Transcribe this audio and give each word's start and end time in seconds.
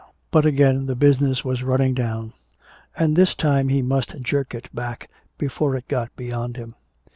But 0.31 0.47
again 0.47 0.87
the 0.87 0.95
business 0.95 1.45
was 1.45 1.61
running 1.61 1.93
down, 1.93 2.33
and 2.97 3.15
this 3.15 3.35
time 3.35 3.69
he 3.69 3.83
must 3.83 4.19
jerk 4.23 4.55
it 4.55 4.67
back 4.73 5.11
before 5.37 5.75
it 5.75 5.87
got 5.87 6.15
beyond 6.15 6.57
him. 6.57 6.73